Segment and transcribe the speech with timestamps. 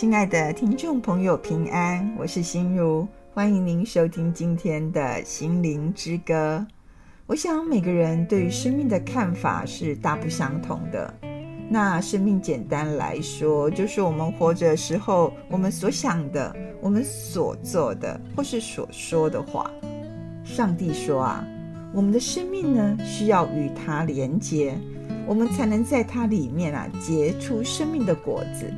[0.00, 6.66] 亲爱的听众朋友，平安，我是心如，欢迎您收听今天的心灵之歌。
[7.26, 11.12] 我想每个人对于生命的看法是大不相同的。
[11.68, 19.70] 那生命简单来说，就是我们活着时候，我们所想的，我们所做的，或是所说的话。
[20.44, 21.46] 上帝说啊，
[21.92, 24.74] 我们的生命呢，需要与他连接，
[25.26, 28.72] 我们才能在他里面啊结出生命的果子。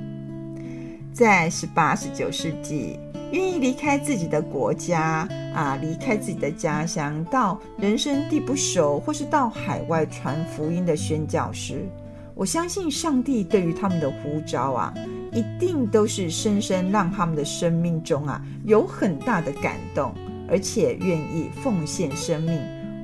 [1.12, 2.98] 在十八、十九世纪，
[3.33, 11.87] 愿意离开自己的国家啊，离开自己的家乡，到人生地不熟，或是到海外传福音的宣教师，
[12.34, 14.95] 我相信上帝对于他们的呼召啊，
[15.33, 20.15] 一定都是深深让他们的生命中啊有很大的感动，
[20.48, 22.59] 而且愿意奉献生命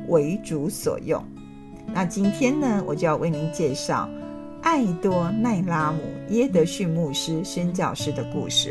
[0.08, 1.22] 为主所用。
[1.92, 4.08] 那今天呢，我就要为您介绍。
[4.68, 8.70] 艾多奈拉姆耶德逊牧师宣教师的故事。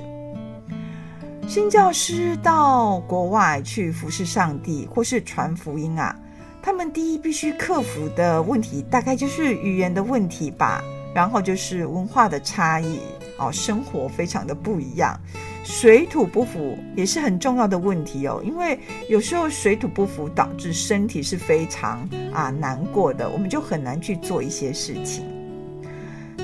[1.48, 6.16] 宣教师到国外去服侍上帝或是传福音啊，
[6.62, 10.84] 他们第一必须克服的问题，大概就是语言的问题吧。
[11.16, 13.00] 然后就是文化的差异
[13.40, 15.20] 哦，生活非常的不一样，
[15.64, 18.40] 水土不服也是很重要的问题哦。
[18.46, 18.78] 因为
[19.10, 25.26] 有时候水土不服导致身体是非常啊难过的，我们就很难去做一些事情。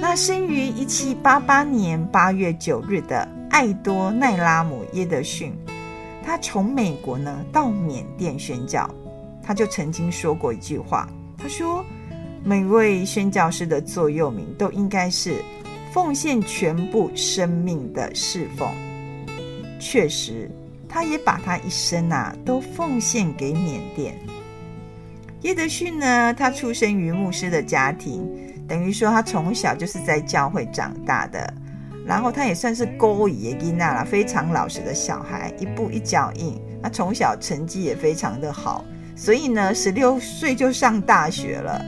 [0.06, 5.54] 那生于一七八八年八月九日的艾多奈拉姆耶德逊，
[6.22, 8.86] 他从美国呢到缅甸宣教，
[9.42, 11.86] 他就曾经说过一句话，他说
[12.44, 15.42] ：“每位宣教师的座右铭都应该是
[15.94, 18.70] 奉献全部生命的侍奉。”
[19.80, 20.52] 确实，
[20.90, 24.14] 他也把他一生啊都奉献给缅甸。
[25.44, 28.30] 耶德逊呢，他出生于牧师的家庭。
[28.74, 31.54] 等于说，他从小就是在教会长大的，
[32.08, 36.60] 然后他也算是勾引耶娜了，非常老实的小孩，一步一脚印。
[36.82, 38.84] 他从小成绩也非常的好，
[39.16, 41.86] 所以呢，十六岁就上大学了。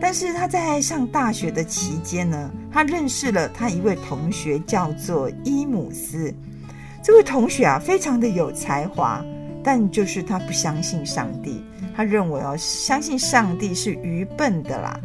[0.00, 6.32] 但是他在上大学的期间呢，他认识了他一位同学，叫做伊姆斯。
[7.02, 9.20] 这位同学啊，非常的有才华，
[9.64, 11.64] 但就是他不相信上帝，
[11.96, 15.00] 他认为哦，相信上帝是愚笨的啦。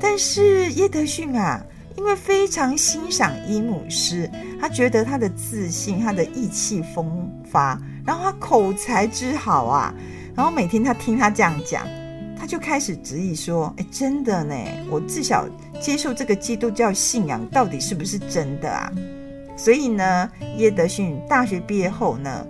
[0.00, 1.60] 但是耶德逊啊，
[1.96, 9.92] 因为非常欣赏伊姆斯，他觉得他的自信、他的意气风发，然后他口才之好啊，
[10.34, 11.84] 然后每天他听他这样讲，
[12.38, 14.54] 他就开始质疑说：“哎，真的呢，
[14.88, 15.48] 我自小
[15.80, 18.92] 接受这个基督教信仰，到底是不是真的啊？”
[19.58, 22.46] 所以呢，耶德逊大学毕业后呢，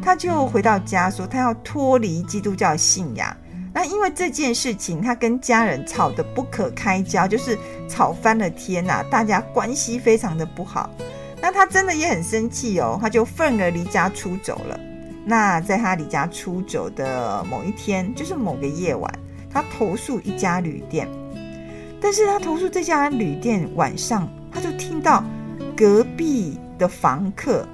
[0.00, 3.36] 他就回到家说，他要脱离基督教信仰。
[3.74, 10.90] 那因为这件事情，他跟家人吵得不可开交，就是吵翻了天呐、大家关系非常的不好。
[11.40, 14.78] 那他真的也很生气哦，他就愤而离家出走了。
[15.24, 19.10] 那在他离家出走的某一天，就是某个夜晚，
[19.50, 21.08] 他投诉一家旅店。
[22.00, 25.24] 但是他投诉这家旅店晚上，他就听到
[25.76, 27.66] 隔壁的房客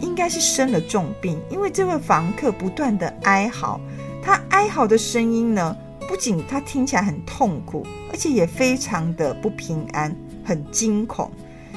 [0.00, 3.80] 应该是生了重病，因为这位房客不断的哀嚎。
[4.26, 5.76] 他哀嚎的声音呢，
[6.08, 10.12] 不仅他听起来很痛苦，而且也非常的不平安，
[10.44, 11.30] 很惊恐。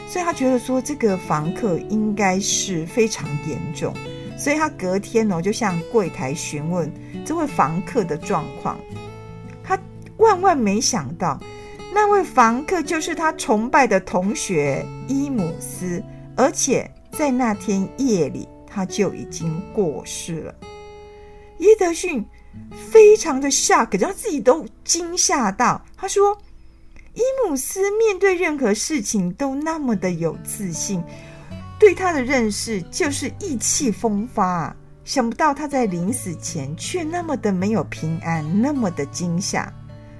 [0.07, 3.93] 所以他觉得说这个房客应该是非常严重，
[4.35, 6.91] 所以他隔天呢就向柜台询问
[7.23, 8.79] 这位房客的状况。
[9.63, 9.77] 他
[10.17, 11.39] 万万没想到，
[11.93, 16.03] 那位房客就是他崇拜的同学伊姆斯，
[16.35, 20.55] 而且在那天夜里他就已经过世了。
[21.59, 22.25] 耶德逊。
[22.91, 25.83] 非常的 shock，让自己都惊吓到。
[25.95, 26.37] 他说
[27.13, 31.03] ：“伊姆斯面对任何事情都那么的有自信，
[31.79, 34.75] 对他的认识就是意气风发。
[35.05, 39.71] 想不到他在临死前却那么的没有平安，那么的惊吓。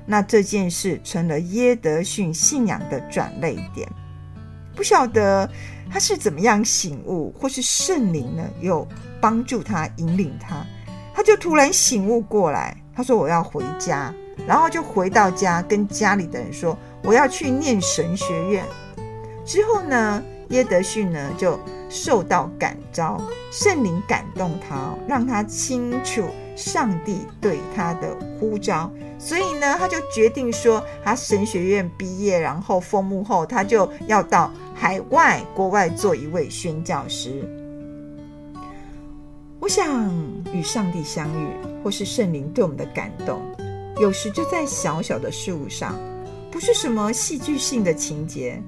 [0.05, 3.87] 那这件事成了耶德逊信仰的转捩点。
[4.75, 5.47] 不晓得
[5.91, 8.87] 他是怎么样醒悟，或是圣灵呢有
[9.21, 10.65] 帮助他引领他。”
[11.19, 14.15] 他就突然醒悟过来，他说：“我要回家。”
[14.47, 18.63] 然后就回到家，跟家里的人说：“我要去念神学院。”
[19.43, 23.21] 之后呢，耶德逊呢就受到感召，
[23.51, 26.23] 圣灵感动他，让他清楚
[26.55, 28.89] 上帝对他的呼召。
[29.17, 37.45] 所以呢，他就决定说，他神学院毕业，然后封牧后，他就要到海外国外做一位宣教师。
[39.59, 40.09] 我想
[40.53, 41.47] 与上帝相遇，
[41.83, 43.41] 或是圣灵对我们的感动，
[43.99, 45.99] 有时就在小小的事物上，
[46.49, 48.61] 不是什么戏剧性的情节。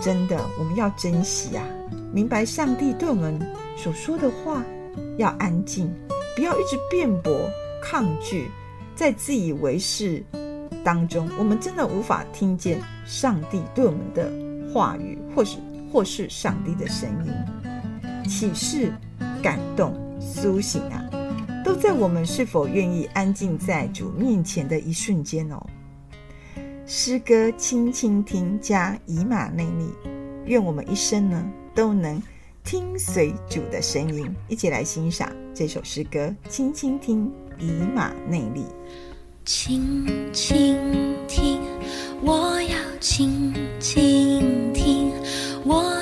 [0.00, 1.64] 真的，我们要珍惜啊，
[2.12, 3.38] 明白上帝对我们
[3.76, 4.62] 所说的话，
[5.16, 5.90] 要安静，
[6.36, 7.48] 不要一直辩驳、
[7.82, 8.50] 抗拒，
[8.94, 10.22] 在自以为是
[10.84, 14.30] 当中，我们真的无法听见上帝对我们的
[14.72, 15.58] 话语，或是
[15.92, 18.92] 或是上帝的声音，启示、
[19.42, 21.02] 感动、苏醒啊，
[21.64, 25.66] 都在我们是否愿意安静在主面前的一瞬间哦。
[26.86, 29.86] 诗歌轻轻听加以马内利，
[30.44, 31.42] 愿我们一生呢
[31.74, 32.20] 都能
[32.64, 36.34] 听随主的声音，一起来欣赏这首诗歌。
[36.48, 38.64] 轻轻听以马内利，
[39.44, 40.76] 轻轻
[41.28, 41.60] 听，
[42.22, 45.12] 我要轻轻听，
[45.64, 45.99] 我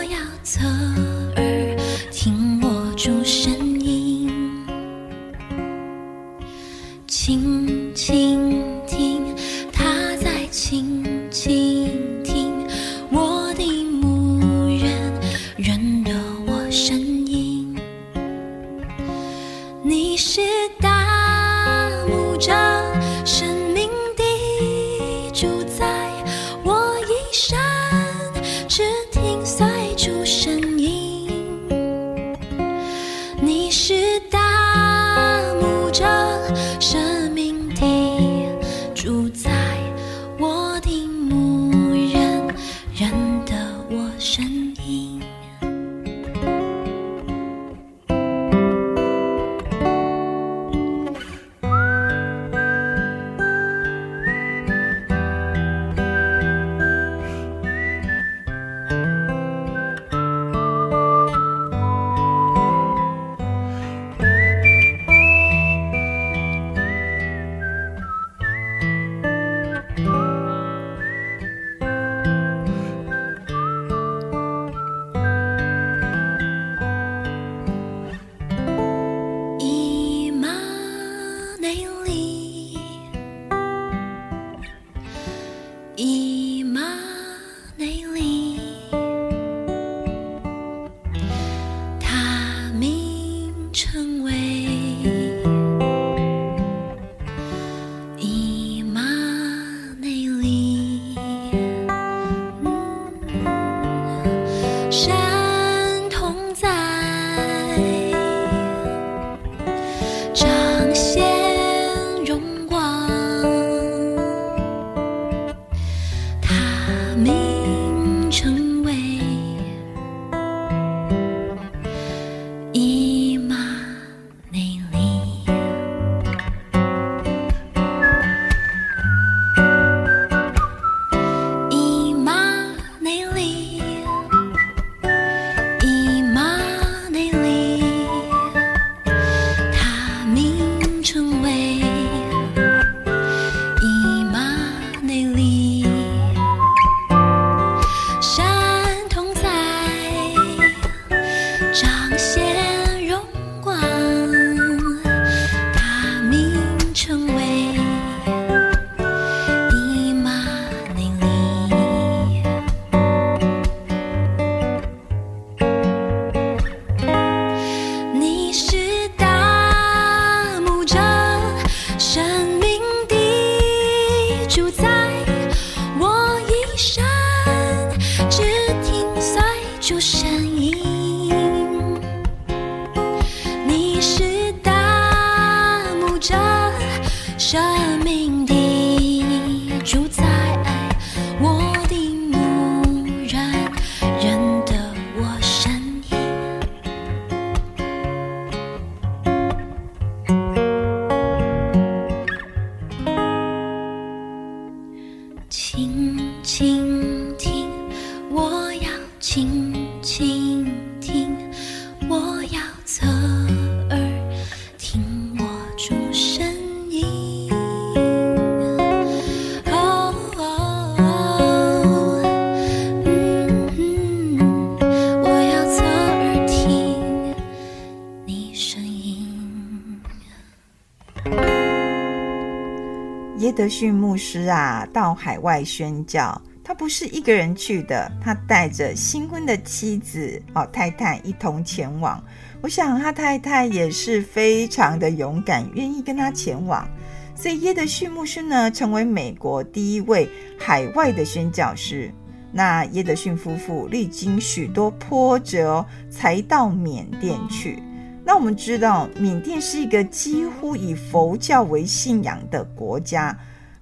[233.48, 242.22] 耶德逊牧师啊，到海外宣教，他不是一个人去的，他带着新婚的妻子哦，太太一同前往。
[242.60, 246.86] 我想他太太也是非常的勇敢，愿意跟他前往。
[247.34, 250.28] 所以耶德逊牧师呢，成为美国第一位
[250.58, 252.12] 海外的宣教师。
[252.52, 257.82] 那耶德逊夫妇历经许多波折，才到缅甸去。
[258.28, 263.34] 那我们知道，缅甸是一个几乎以佛教为信仰的国家。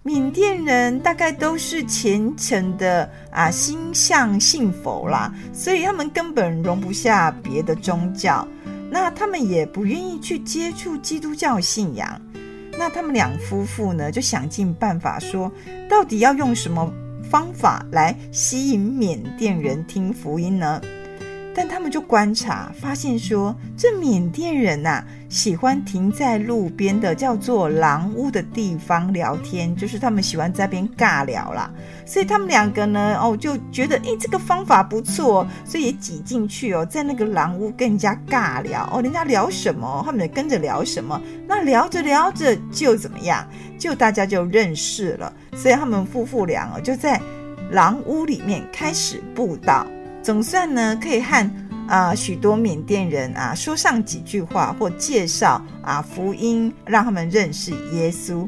[0.04, 8.46] 缅甸人大概都是虔诚的啊，心向信佛啦，所以他们根本容不下别的宗教。
[8.88, 12.08] 那他们也不愿意去接触基督教信仰。
[12.78, 15.50] 那他们两夫妇呢，就想尽办法说，
[15.90, 16.88] 到底要用什么
[17.28, 20.80] 方法来吸引缅甸人听福音呢？
[21.58, 31.70] 但他们就观察发现说，这缅甸人呐、啊，喜欢停在路边的叫做廊屋的地方聊天，就是他们喜欢在边尬聊啦。
[32.04, 41.18] 所以他们两个呢，哦，就觉得诶，这个方法不错，所以也挤进去哦，在那个廊屋跟人家尬聊哦，人家聊什么，他们也跟着聊什么。
[41.48, 43.48] 那聊着聊着就怎么样？
[43.78, 45.32] 就大家就认识了。
[45.54, 47.18] 所以他们夫妇俩哦，就在
[47.70, 49.86] 廊屋里面开始布道。
[50.26, 51.48] 总算呢，可以和
[51.86, 58.44] 啊、许多缅甸人啊说上几句话，或介绍啊福音，让他们认识耶稣。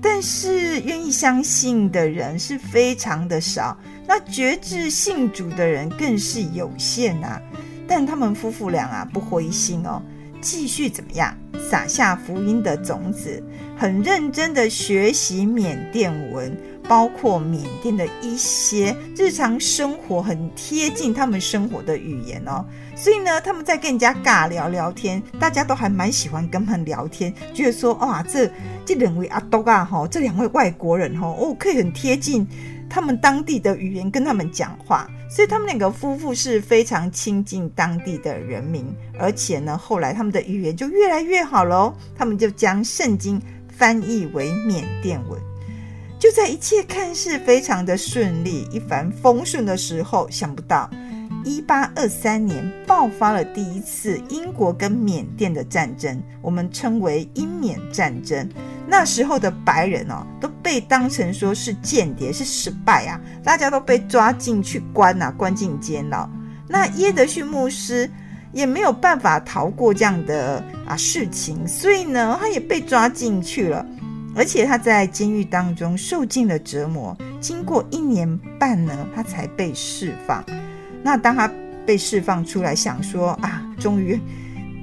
[0.00, 3.76] 但是愿意相信的人是非常的少，
[4.06, 7.38] 那决志信主的人更是有限啊。
[7.86, 10.00] 但他们夫妇俩啊不灰心哦，
[10.40, 11.36] 继续怎么样
[11.70, 13.44] 撒下福音的种子，
[13.76, 16.56] 很认真的学习缅甸文。
[16.88, 22.64] 包括缅甸的一些日常生活很贴近他们生活的语言哦，
[22.96, 28.50] 所以呢，他们在跟人家尬聊聊天，大家都还蛮喜欢跟他们聊天，觉得说哇，这
[28.84, 32.46] 这两位阿多啊哈，这两位外国人哈哦，可以很贴近
[32.90, 38.84] 他们当地的语言跟他们讲话，所以他们两个夫妇是非常亲近当地的人民，
[39.18, 45.40] 而且呢，后来他们的语言就越来越好了，他们就将圣经翻译为缅甸文。
[46.22, 50.88] 就在一切看似非常的顺利、一帆风顺的时候，想不到，
[51.44, 58.48] 一八二三年爆发了第一次英国跟缅甸的战争，我们称为英缅战争。
[58.86, 66.30] 那时候的白人哦，都被当成说是间谍，是失败啊，大家都被抓进去关啊，关进监牢。
[66.68, 68.08] 那耶德逊牧师
[68.52, 73.84] 也没有办法逃过这样的啊事情，所以呢，他也被抓进去了。
[74.34, 80.42] 而且他在监狱当中受尽了折磨，经过一年半呢，他才被释放。
[81.02, 81.50] 那当他
[81.84, 84.18] 被释放出来，想说啊，终于，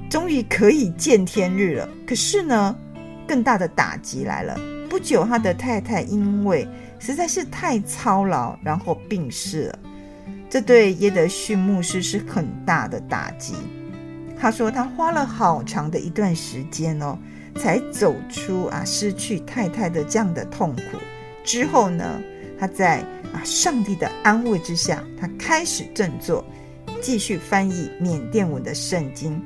[0.08, 1.88] 终于可以见天日了。
[2.06, 2.76] 可是呢，
[3.26, 4.58] 更大的打击来了。
[4.88, 9.78] 不久，他的太太因为实在是太操劳，然后病逝了。
[10.48, 13.54] 这对耶德逊牧师是很大的打击。
[14.38, 17.18] 他说，他花了好长的一段时间哦。
[17.56, 20.98] 才走出啊失去太太的这样的痛苦
[21.44, 22.22] 之后呢，
[22.58, 23.00] 他在
[23.32, 26.44] 啊上帝的安慰之下，他开始振作，
[27.00, 29.42] 继续翻译缅甸文的圣经。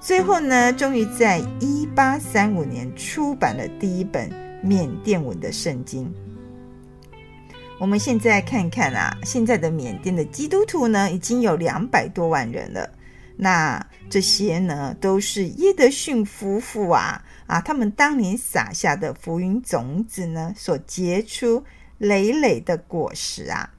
[0.00, 4.30] 最后呢，终于在一八三五年出版了第一本
[4.62, 6.12] 缅甸文的圣经。
[7.78, 12.88] 我们现在看看啊，现在的缅甸的基督徒呢，已经有两百多万人了。
[13.36, 17.22] 那这些呢，都是耶德逊夫妇啊。
[17.46, 21.64] 啊，他们当年撒下的浮云种子呢，所结出
[21.98, 23.72] 累累的果实啊。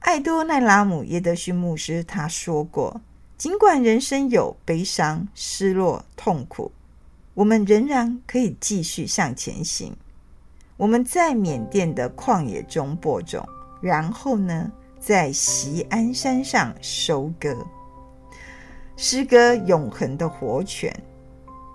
[0.00, 3.00] 艾多奈拉姆耶德逊牧师他说过
[3.38, 6.72] ：“尽管人生有悲伤、失落、痛苦，
[7.34, 9.96] 我们仍然可以继续向前行。
[10.76, 13.48] 我们在缅甸的旷野中播种，
[13.80, 17.66] 然后呢，在锡安山上收割。
[18.96, 20.92] 诗歌永恒的活泉。”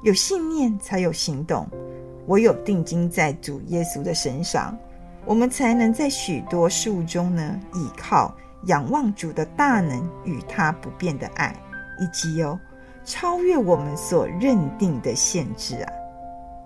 [0.04, 1.68] 有信念才有行动，
[2.28, 4.78] 唯有定睛在主耶稣的身上，
[5.26, 11.56] 我们才能在许多事物中呢，倚靠、仰望主的大能与他不变的爱，
[12.00, 12.60] 以及哦，
[13.06, 15.92] 超越我们所认定的限制啊！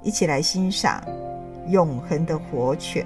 [0.03, 1.03] 一起来欣赏
[1.69, 3.05] 永恒的活泉。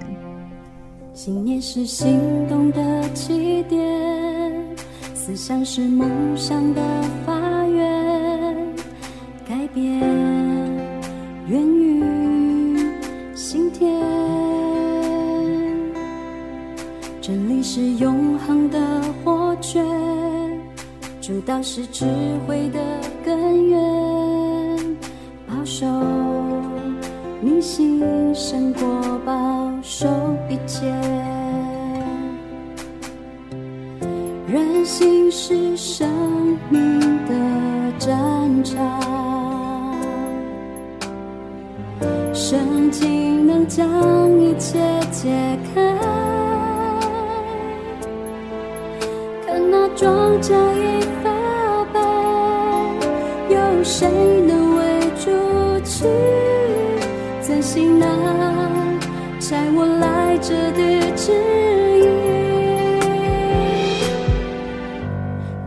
[1.12, 4.76] 信念是行动的起点，
[5.14, 6.80] 思想是梦想的
[7.26, 7.39] 发，
[9.74, 10.00] 变。
[11.46, 12.78] 源于
[13.34, 13.92] 心田，
[17.20, 18.78] 真理是永恒的
[19.24, 19.84] 活泉，
[21.20, 22.04] 主导是智
[22.46, 22.78] 慧的
[23.24, 23.78] 根源，
[25.48, 25.86] 保守
[27.40, 28.00] 你心
[28.34, 30.06] 胜过保守
[30.48, 30.86] 一切，
[34.46, 36.08] 人心是生
[36.68, 37.34] 命的
[37.98, 39.19] 战场。
[43.70, 43.88] 将
[44.40, 44.80] 一切
[45.12, 45.30] 解
[45.72, 45.96] 开，
[49.46, 51.30] 看那庄稼已发
[51.92, 52.00] 白，
[53.48, 54.08] 有谁
[54.44, 54.82] 能为
[55.20, 55.30] 主
[55.84, 56.08] 去
[57.40, 58.06] 遵行那
[59.38, 60.80] 差我来者的
[61.14, 61.30] 旨
[62.02, 62.04] 意？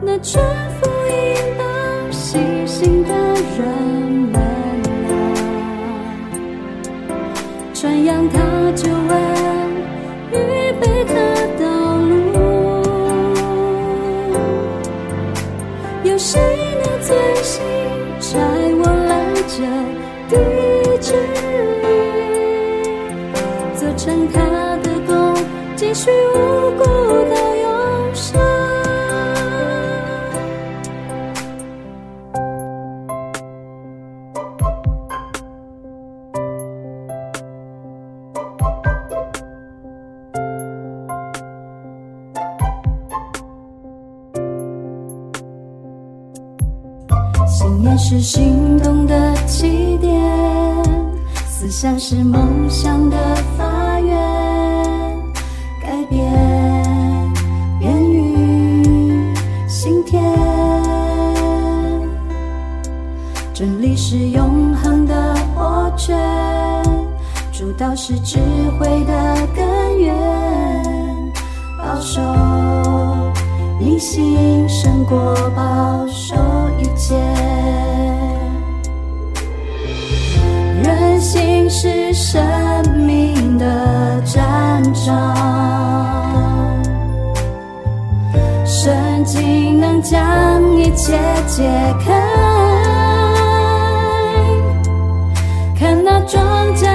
[0.01, 0.17] 那
[16.25, 16.39] 谁
[16.81, 17.11] 能遵
[17.43, 17.59] 行
[18.17, 18.39] 差
[18.79, 19.11] 我来
[19.43, 19.59] 者
[20.29, 20.33] 的
[20.99, 21.35] 旨意，
[23.77, 24.39] 做成他
[24.77, 25.11] 的工，
[25.75, 26.09] 继续
[74.03, 76.35] 心胜过保守
[76.77, 77.15] 一切，
[80.83, 82.43] 人心是生
[82.97, 85.33] 命的战场，
[88.65, 90.21] 圣经能将
[90.77, 91.63] 一切解
[92.05, 92.11] 开，
[95.79, 96.92] 看那庄稼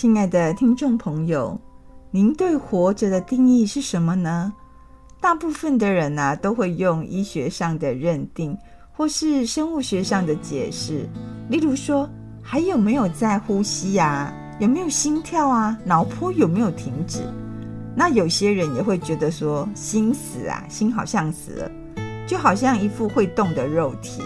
[0.00, 1.60] 亲爱的听众朋友，
[2.12, 4.52] 您对活着的定义是什么呢？
[5.20, 8.56] 大部分的人呢、都会用医学上的认定，
[8.92, 11.08] 或是生物学上的解释，
[11.48, 12.08] 例如说
[12.40, 14.34] 还有没有在呼吸呀、啊？
[14.60, 15.76] 有没有心跳啊？
[15.84, 17.18] 脑波有没有停止？
[17.96, 21.70] 那有些人也会觉得说心死啊，心好像死了，
[22.24, 24.22] 就好像一副会动的肉体，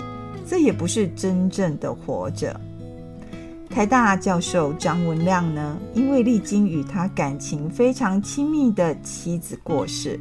[0.47, 2.61] 这也不是真正的活着。
[3.75, 10.21] 台大教授张文亮呢，因为历经与他感情非常亲密的妻子过世，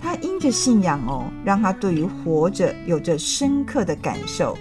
[0.00, 4.58] 他因着信仰哦，让他对于活着有着深刻的感受。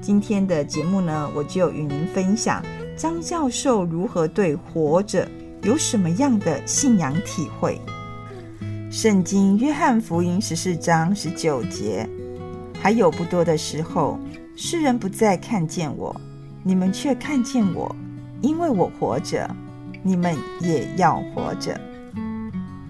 [0.00, 2.60] 今天的节目呢，我就与您分享
[2.96, 5.30] 张教授如何对活着
[5.62, 7.80] 有什么样的信仰体会。
[8.90, 12.08] 圣经约翰福音十四章十九节，
[12.80, 14.18] 还有不多的时候，
[14.56, 16.20] 世人不再看见我。
[16.62, 17.94] 你们却看见我，
[18.40, 19.48] 因为我活着，
[20.02, 21.80] 你们也要活着。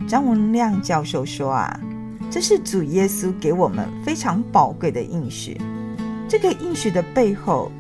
[0.06, 1.80] 张文亮教授说啊，
[2.30, 5.58] 这是主耶稣给我们非常宝贵的应许。
[6.28, 7.70] 这个应许的背后，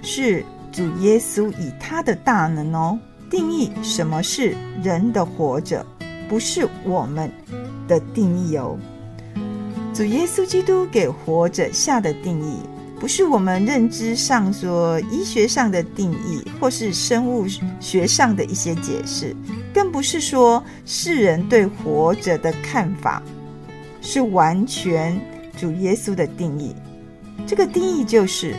[0.00, 5.84] 是主耶稣以他的大能哦，定义什么是人的活着，
[6.28, 7.30] 不是我们
[7.86, 8.78] 的定义哦。
[9.92, 12.58] 主耶稣基督给活着下的定义。
[13.02, 17.44] 不是我们认知上说医学上的定义，或是生物
[17.80, 19.34] 学上的一些解释，
[19.74, 23.20] 更不是说世人对活着的看法，
[24.00, 25.20] 是完全
[25.58, 26.76] 主耶稣的定义。
[27.44, 28.54] 这个定义就是，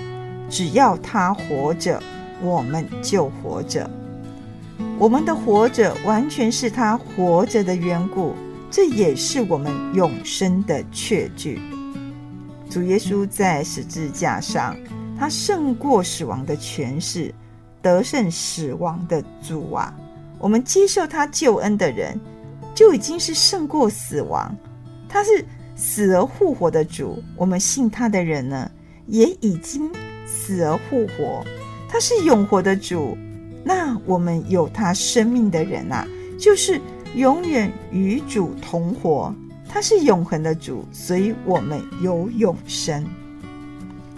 [0.49, 2.03] 只要他活着，
[2.41, 3.89] 我们就活着。
[4.99, 8.35] 我们的活着完全是他活着的缘故，
[8.69, 11.61] 这也是我们永生的确据。
[12.73, 14.75] 主耶稣在十字架上，
[15.15, 17.31] 他胜过死亡的权势，
[17.83, 19.95] 得胜死亡的主啊！
[20.39, 22.19] 我们接受他救恩的人，
[22.73, 24.51] 就已经是胜过死亡。
[25.07, 28.71] 他是死而复活的主，我们信他的人呢，
[29.05, 29.91] 也已经
[30.25, 31.45] 死而复活。
[31.87, 33.15] 他是永活的主，
[33.63, 36.07] 那我们有他生命的人啊，
[36.39, 36.81] 就是
[37.15, 39.31] 永远与主同活。
[39.73, 43.03] 他是永恒的主，所以我们有永生。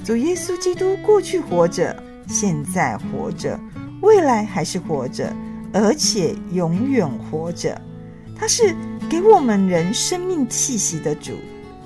[0.03, 1.95] 主耶稣基督过去活着，
[2.27, 3.57] 现在活着，
[4.01, 5.33] 未来还是活着，
[5.71, 7.81] 而且永远活着。
[8.37, 8.75] 他是
[9.09, 11.31] 给我们人生命气息的主，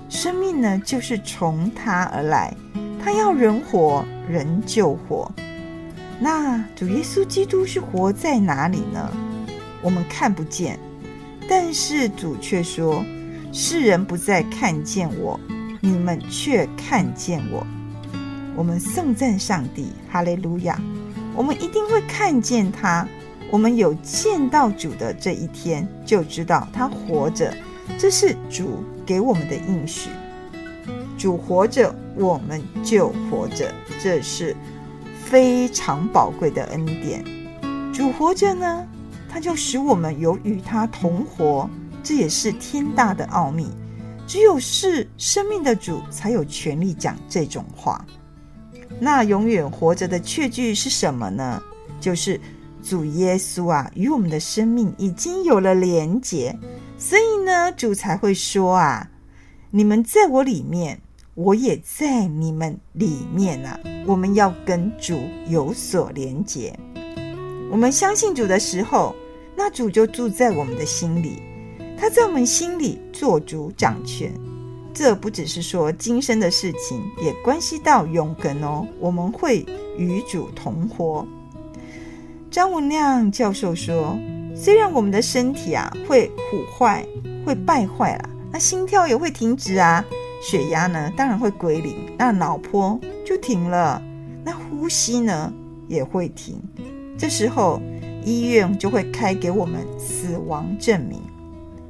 [0.10, 2.52] 生命呢，就是从他而来。
[3.00, 5.32] 他要人活，人就活。
[6.20, 9.12] 那主耶稣基督是活在哪里呢？
[9.84, 10.80] 我们看不见，
[11.48, 13.06] 但是主却说
[13.52, 15.40] ：“世人不再看见我，
[15.82, 17.66] 你们却看见我。”
[18.56, 20.82] 我们颂赞上帝，哈利路亚！
[21.34, 23.08] 我们一定会看见他。
[23.52, 27.54] 我们有见到主的这一天，就知道他活着。
[27.98, 30.10] 这是主给我们的应许。
[31.18, 34.56] 主活着，我们就活着，这是
[35.24, 37.24] 非常宝贵的恩典。
[37.94, 38.86] 主活着呢，
[39.30, 41.70] 他就使我们有与他同活，
[42.04, 43.68] 这也是天大的奥秘。
[44.28, 48.06] 只有是生命的主，才有权利讲这种话。
[49.00, 51.62] 那永远活着的确据是什么呢？
[52.00, 52.40] 就是。
[52.82, 56.58] 主耶稣啊，与我们的生命已经有了连结，
[56.98, 59.06] 所以呢，主才会说啊
[59.70, 60.98] ：“你们在我里面，
[61.36, 66.74] 我也在你们里面啊。”我们要跟主有所连结。
[67.70, 69.14] 我们相信主的时候，
[69.58, 71.44] 那主就住在我们的心里，
[72.00, 74.32] 他在我们心里做主掌权。
[74.94, 78.88] 这不只是说今生的事情，也关系到永恒哦。
[79.00, 79.66] 我们会
[79.98, 81.28] 与主同活。
[82.50, 84.18] 张文亮教授说
[84.56, 87.06] ：“虽然我们的身体啊会腐坏、
[87.46, 90.04] 会败坏了，那心跳也会停止啊，
[90.42, 94.02] 血压呢当然会归零，那脑波就停了，
[94.44, 95.54] 那呼吸呢
[95.88, 96.60] 也会停。
[97.18, 97.82] 这时候
[98.24, 101.22] 医院就会开给我们死亡证明。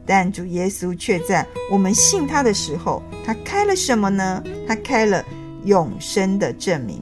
[0.09, 4.43] 但主耶稣却在我们信他的时候，他开了什么呢？
[4.67, 5.23] 他开了
[5.65, 6.99] 永生的证明。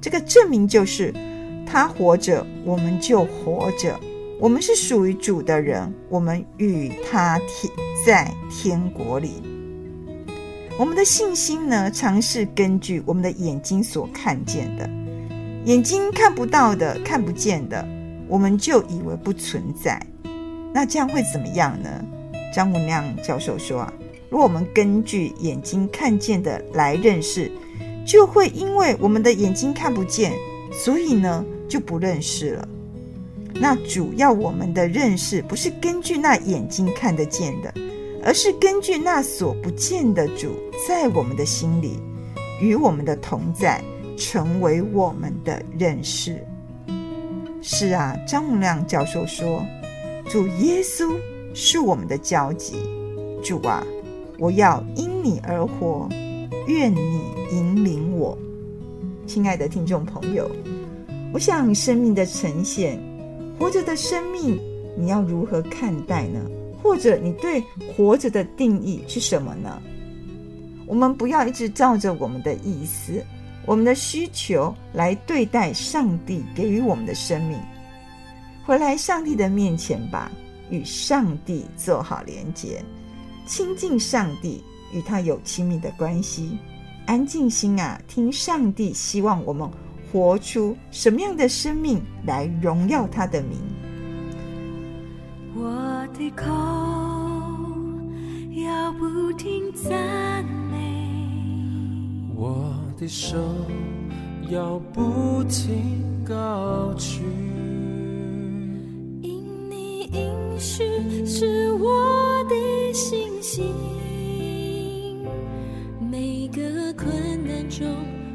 [0.00, 1.14] 这个证明就是。”
[1.70, 4.00] 他活着，我们就活着。
[4.40, 7.70] 我们是属于主的人，我们与他天
[8.06, 9.42] 在天国里。
[10.78, 14.88] 我们的信心呢，常是根据我们的眼睛所看见的，
[15.66, 17.86] 眼睛看不到的、看不见的，
[18.28, 20.00] 我们就以为不存在。
[20.72, 22.02] 那这样会怎么样呢？
[22.54, 23.92] 张文亮教授说啊，
[24.30, 27.50] 如果我们根据眼睛看见的来认识，
[28.06, 30.32] 就会因为我们的眼睛看不见，
[30.72, 32.68] 所以呢，就不认识了。
[33.54, 37.74] 那主要我们的认识不是根据那眼睛看得见的，
[38.22, 40.54] 而是根据那所不见的主
[40.86, 41.98] 在我们的心里
[42.60, 43.82] 与我们的同在，
[44.16, 46.44] 成为我们的认识。
[47.60, 49.64] 是啊，张文亮教授说，
[50.28, 51.16] 主耶稣
[51.54, 52.76] 是我们的交集。
[53.42, 53.86] 主啊，
[54.38, 56.08] 我要因你而活，
[56.66, 57.20] 愿你
[57.52, 58.36] 引领我。
[59.26, 60.50] 亲爱的听众朋友。
[61.32, 62.98] 我想生命的呈现，
[63.58, 64.58] 活着的生命，
[64.96, 66.40] 你要如何看待呢？
[66.82, 67.62] 或者你对
[67.94, 69.82] 活着的定义是什么呢？
[70.86, 73.22] 我们不要一直照着我们的意思、
[73.66, 77.58] 我们的需求来对待上帝给予我们的生命。
[78.64, 80.32] 回来上帝的面前吧，
[80.70, 82.82] 与上帝做好连结，
[83.46, 86.58] 亲近上帝，与他有亲密的关系，
[87.06, 89.68] 安静心啊，听上帝希望我们。
[90.10, 93.58] 活出什么样的生命来荣耀他的名？
[95.54, 96.46] 我的口
[98.64, 100.78] 要不停赞美，
[102.34, 103.36] 我的手
[104.48, 107.20] 要不停高举，
[109.20, 110.84] 因你应许
[111.24, 113.74] 是我的信心，
[116.10, 117.06] 每个困
[117.46, 117.86] 难中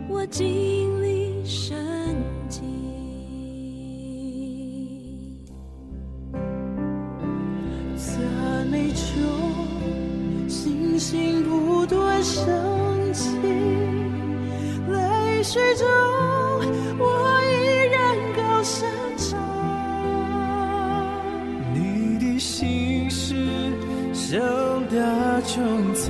[0.10, 1.24] 我经历。
[1.46, 1.76] 神
[2.48, 2.62] 迹，
[7.98, 12.46] 赞美中，信心不断升
[13.14, 13.28] 起，
[14.90, 15.86] 泪水中，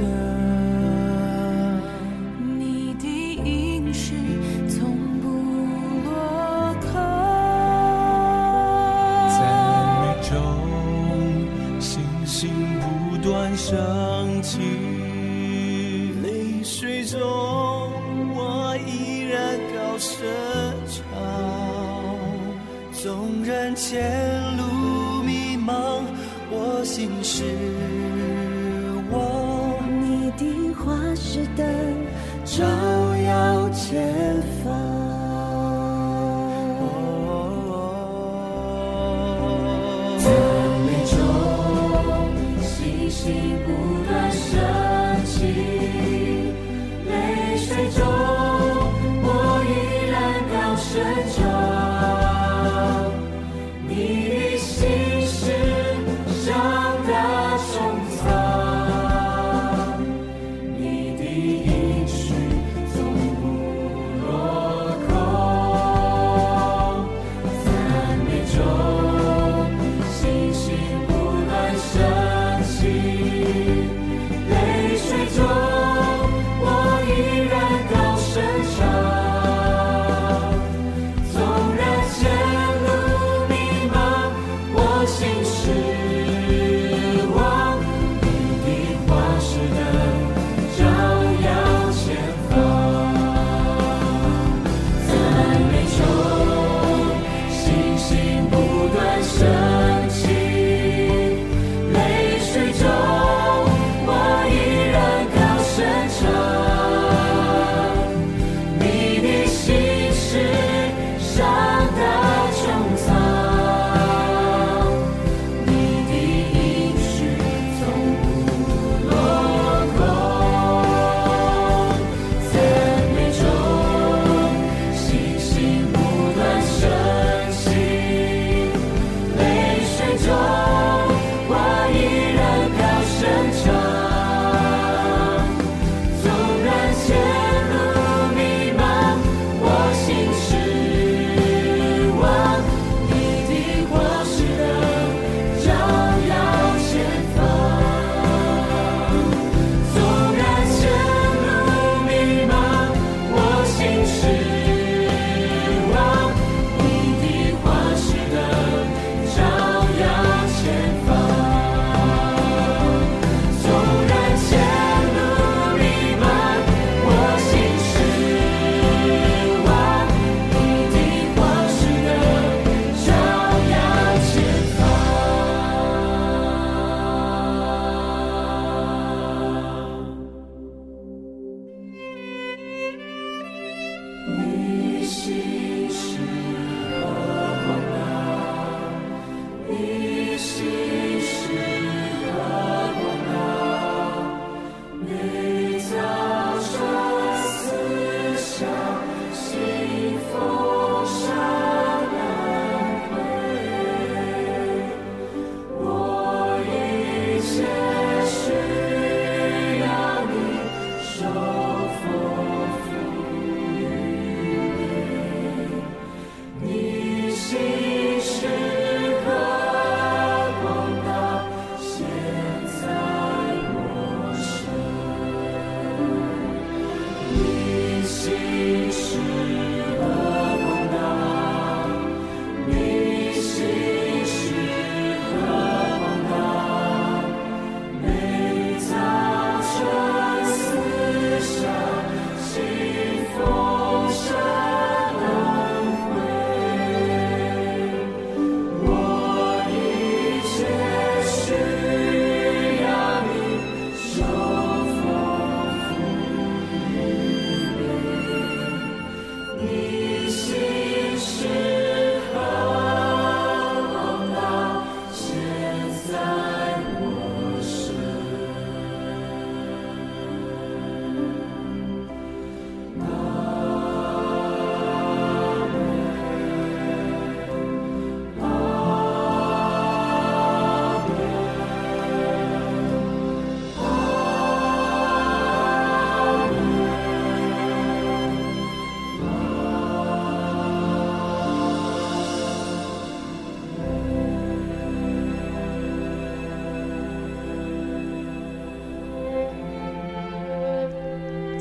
[0.04, 0.33] 众